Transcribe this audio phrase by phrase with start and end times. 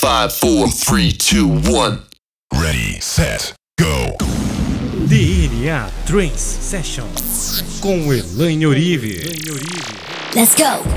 [0.00, 1.98] 5, 4, 3, 2, 1.
[2.54, 4.16] Ready, set, go.
[5.08, 7.08] DNA Trance Session
[7.80, 9.20] com Elaine Orive.
[10.36, 10.88] Let's go.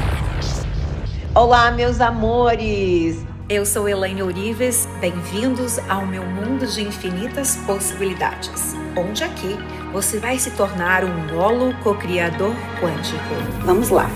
[1.33, 3.25] Olá, meus amores.
[3.49, 9.57] Eu sou Elaine Orives, bem-vindos ao meu mundo de infinitas possibilidades, onde aqui
[9.91, 13.65] você vai se tornar um bolo co-criador quântico.
[13.65, 14.07] Vamos lá!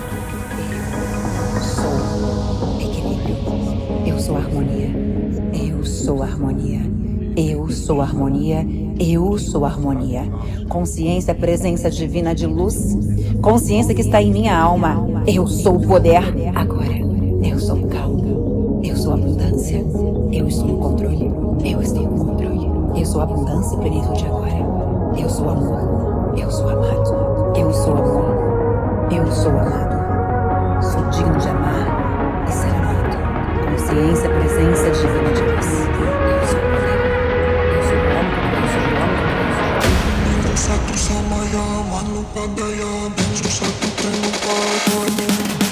[4.26, 4.90] sou harmonia.
[5.54, 6.82] Eu sou harmonia.
[7.38, 8.66] Eu sou harmonia.
[9.00, 10.24] Eu sou harmonia.
[10.68, 12.98] Consciência, presença divina de luz.
[13.40, 15.22] Consciência que está em minha alma.
[15.28, 16.24] Eu sou o poder
[16.56, 16.98] agora.
[17.44, 18.82] Eu sou o calma.
[18.84, 19.86] Eu sou a abundância.
[20.32, 21.32] Eu estou no controle.
[21.64, 22.68] Eu estou no controle.
[23.00, 25.20] Eu sou a abundância e plenitude agora.
[25.20, 26.34] Eu sou amor.
[26.36, 27.54] Eu sou amado.
[27.56, 28.26] Eu sou amor.
[29.12, 30.82] Eu sou amado.
[30.82, 31.65] Sou digno de amar
[33.96, 35.56] experiência a presença divina de Deus.
[35.56, 37.30] Eu sou eu sou
[37.72, 38.00] eu sou
[38.46, 39.88] eu sou eu
[43.46, 45.20] sou eu
[45.50, 45.65] sou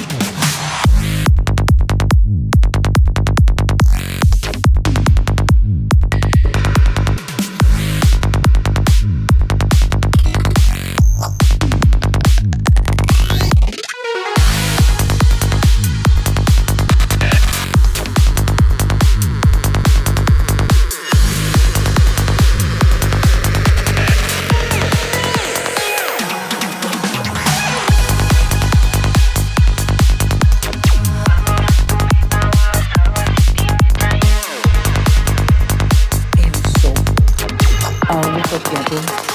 [38.54, 39.33] 这是点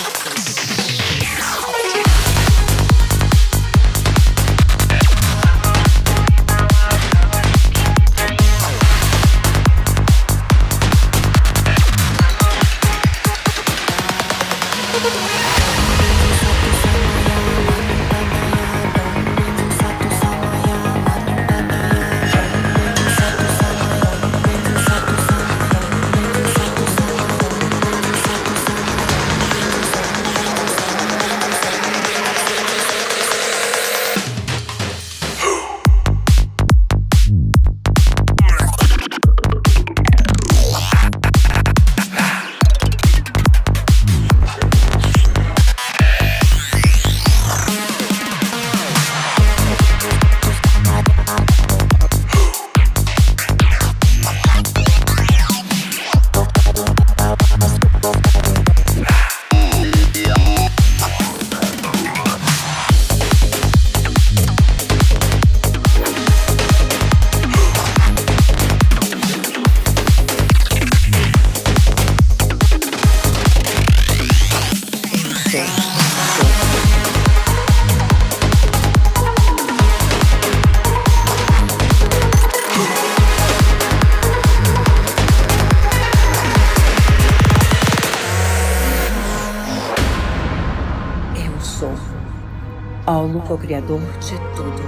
[93.49, 94.83] co-criador de tudo,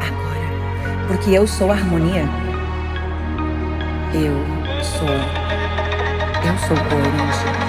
[0.00, 1.06] agora.
[1.08, 2.22] Porque eu sou a harmonia.
[4.14, 5.08] Eu sou.
[6.46, 7.66] Eu sou coerente.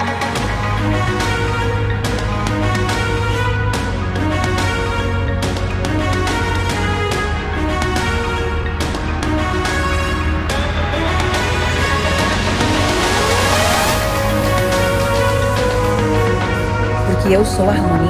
[17.30, 18.07] eu sou a harmonia.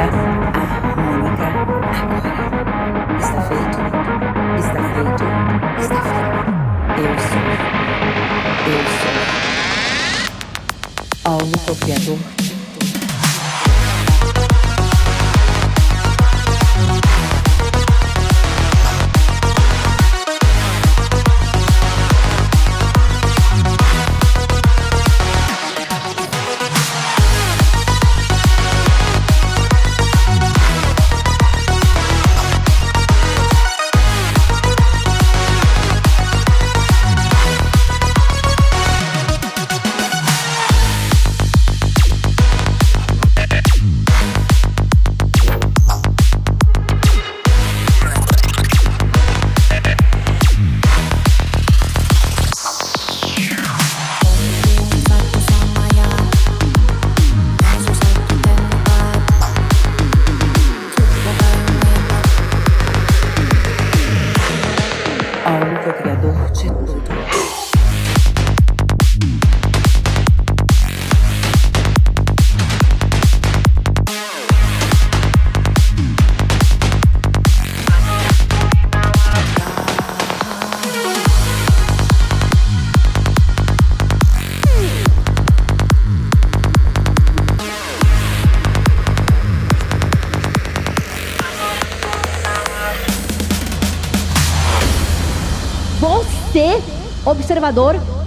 [0.00, 1.90] harmônica, harmônica, agora.
[3.18, 3.78] Está feito,
[4.58, 5.24] está feito,
[5.80, 6.30] está feito.
[7.00, 7.44] Eu sou,
[8.66, 9.16] eu sou.
[11.24, 12.39] Ao copiador.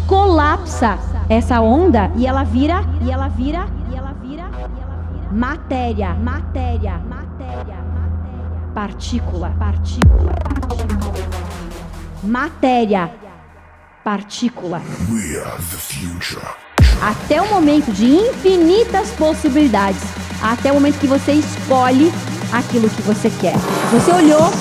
[0.07, 4.45] Colapsa essa onda e ela vira, e ela vira, e ela vira,
[5.31, 7.77] matéria, matéria, matéria,
[8.75, 11.13] partícula, partícula, partícula.
[12.23, 13.11] matéria,
[14.03, 14.81] partícula.
[15.09, 16.45] We are the future.
[17.01, 20.03] Até o momento de infinitas possibilidades,
[20.43, 22.11] até o momento que você escolhe
[22.51, 23.55] aquilo que você quer.
[23.91, 24.51] Você olhou,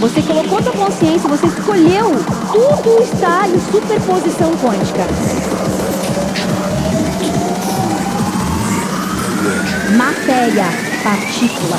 [0.00, 2.10] você colocou sua consciência, você escolheu.
[2.52, 5.06] Tudo está em superposição quântica.
[9.96, 10.66] Matéria,
[11.02, 11.78] partícula.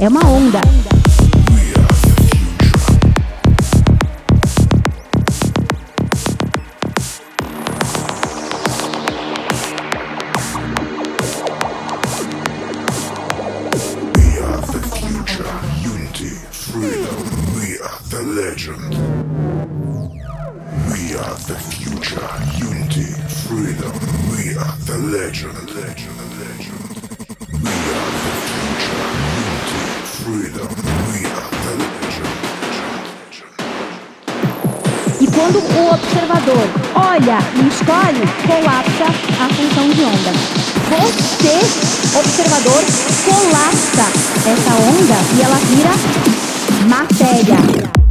[0.00, 0.60] É uma onda.
[35.76, 39.06] O observador olha e escolhe, colapsa
[39.40, 40.32] a função de onda.
[40.90, 42.84] Você, observador,
[43.24, 44.06] colapsa
[44.46, 45.90] essa onda e ela vira
[46.88, 48.03] matéria.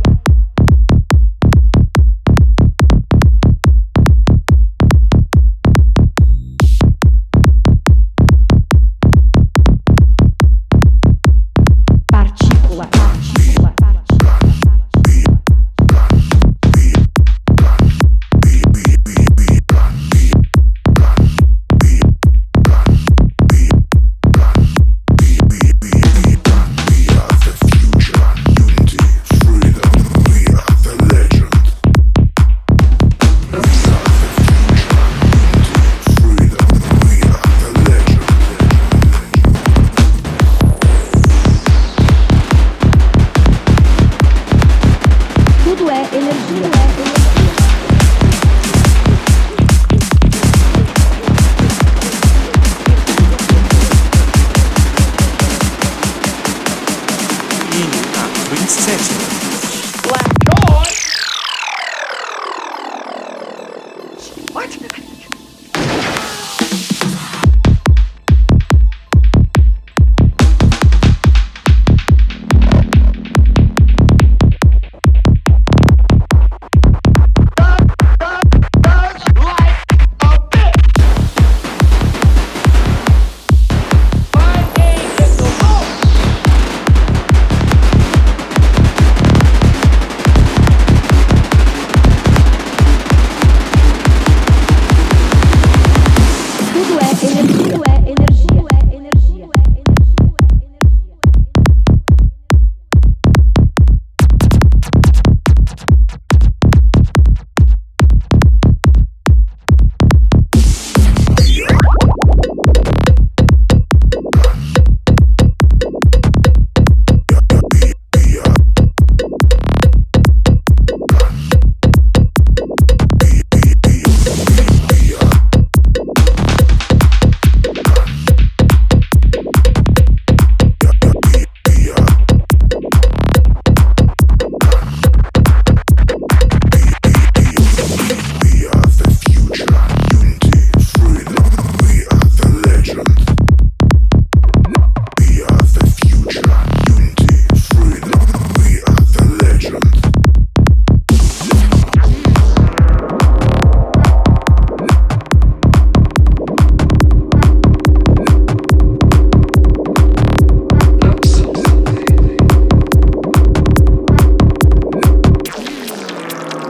[60.05, 60.42] Session.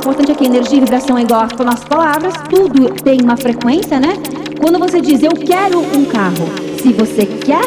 [0.04, 4.18] Importante que energia e vibração é igual às nossas palavras, tudo tem uma frequência, né?
[4.60, 6.46] Quando você diz eu quero um carro,
[6.78, 7.64] se você quer,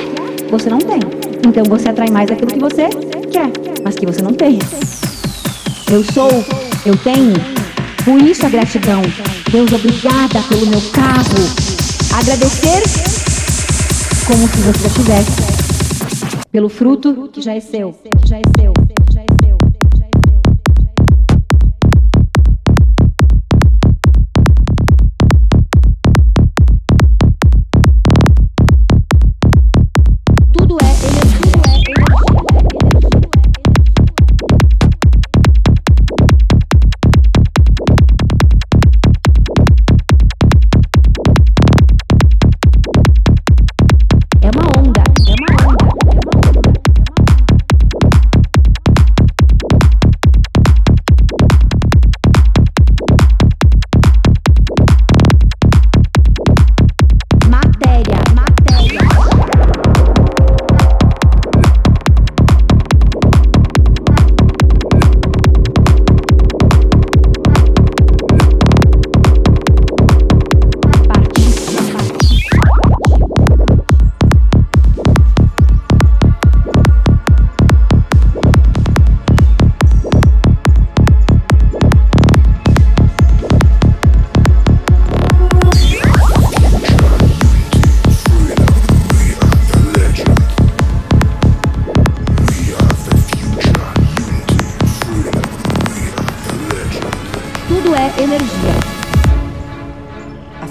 [0.51, 1.01] você não tem.
[1.49, 2.91] Então você atrai mais aquilo que você
[3.33, 3.51] quer,
[3.83, 4.59] mas que você não tem.
[5.91, 6.29] Eu sou,
[6.85, 7.33] eu tenho.
[8.05, 9.01] Por isso a gratidão.
[9.51, 11.41] Deus, obrigada pelo meu carro.
[12.21, 12.83] Agradecer
[14.27, 16.37] como se você já tivesse.
[16.53, 18.76] Pelo fruto que já é seu, que já é seu.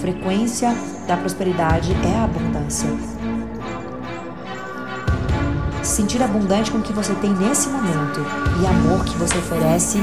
[0.06, 0.72] Frequência
[1.08, 2.88] da prosperidade é a abundância.
[5.82, 8.24] Se sentir abundante com o que você tem nesse momento
[8.62, 9.98] e amor que você oferece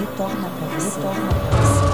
[0.00, 0.96] retorna para você.
[0.96, 1.92] Retorna pra você.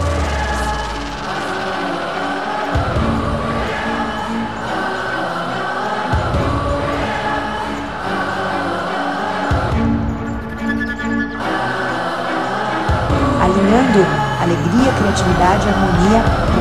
[13.43, 16.58] alinhando alegria, criatividade e harmonia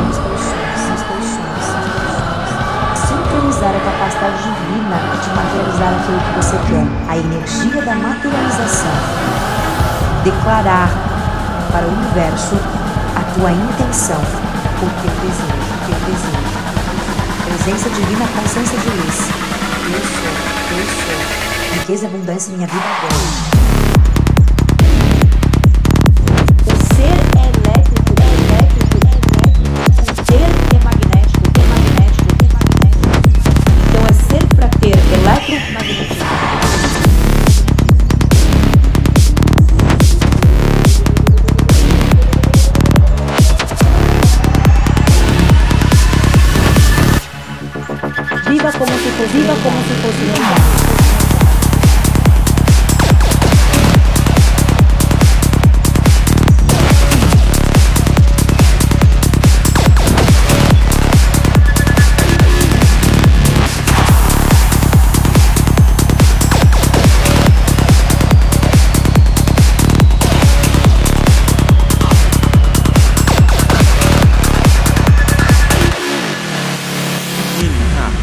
[3.57, 8.91] Sincronizar a capacidade divina de materializar aquilo que você quer, a energia da materialização.
[10.23, 10.89] Declarar
[11.71, 12.55] para o universo
[13.15, 16.53] a tua intenção, o teu desejo, o teu desejo.
[17.45, 19.29] Presença divina, consciência de luz.
[19.87, 21.79] Eu sou, eu sou.
[21.79, 23.56] Riqueza e abundância em minha vida agora.
[49.33, 50.86] Viva como se fosse verdade.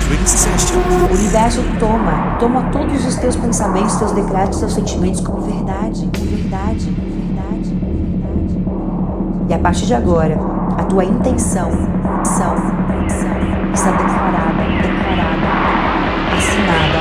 [0.04, 6.30] O universo toma, toma todos os teus pensamentos, teus decretos, teus sentimentos como verdade, como
[6.30, 9.48] verdade, como verdade, como verdade.
[9.48, 10.38] E a partir de agora,
[10.76, 11.70] a tua intenção,
[12.22, 12.54] são,
[13.08, 15.48] são, está declarada, declarada,
[16.36, 17.00] assinada.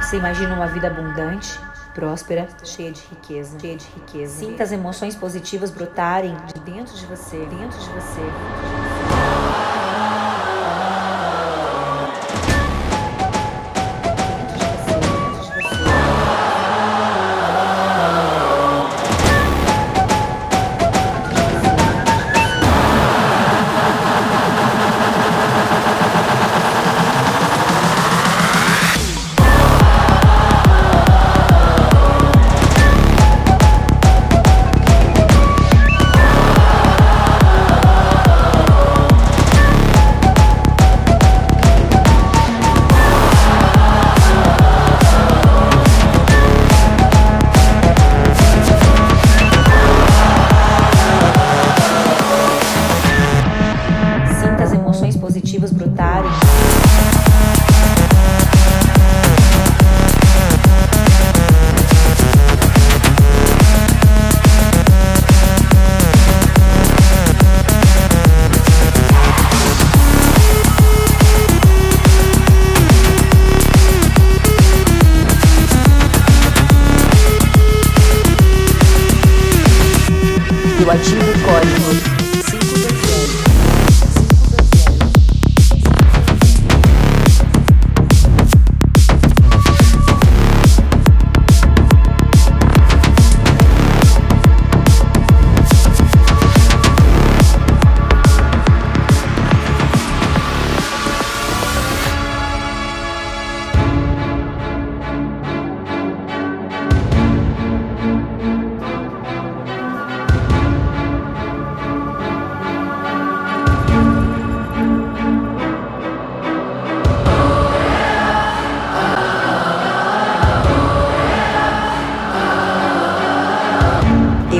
[0.00, 1.58] Você imagina uma vida abundante,
[1.92, 4.32] próspera, cheia de riqueza, cheia de riqueza.
[4.38, 8.20] Sinta as emoções positivas brotarem de dentro de você, dentro de você.
[8.20, 9.13] Dentro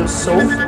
[0.04, 0.60] Eu sou ativado.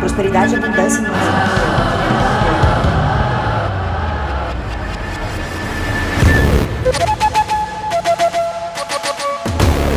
[0.00, 1.26] Prosperidade e abundância no nosso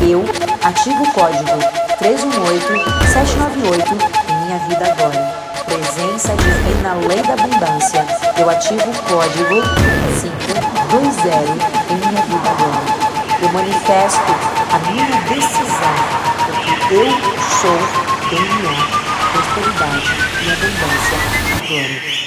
[0.09, 0.25] Eu
[0.61, 1.45] ativo o código
[1.99, 3.93] 318798
[4.27, 5.48] em minha vida agora.
[5.69, 8.03] Presença divina, lei da abundância.
[8.39, 9.61] Eu ativo o código
[10.19, 11.29] 520
[11.91, 12.81] em minha vida agora.
[13.39, 14.33] Eu manifesto
[14.73, 15.95] a minha decisão,
[16.47, 17.07] porque eu
[17.61, 17.79] sou
[18.31, 18.73] DNA,
[19.31, 20.09] prosperidade
[20.43, 21.17] e abundância
[21.53, 22.18] agora.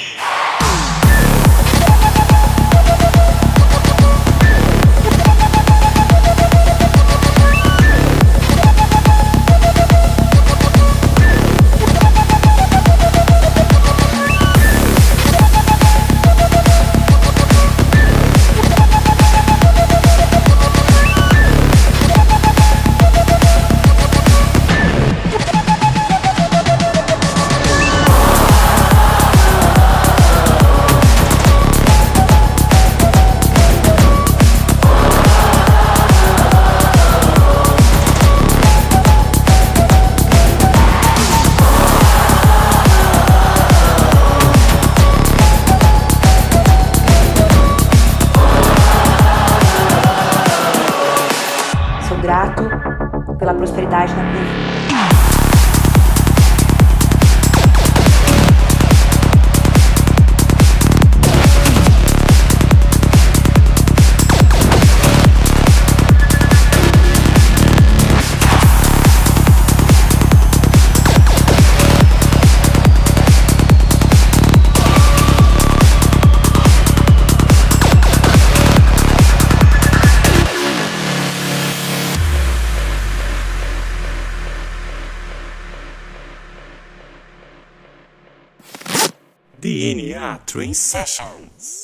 [90.39, 91.82] Three Sessions.